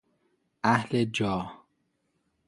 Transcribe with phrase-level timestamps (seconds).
[0.63, 1.63] اهل جاه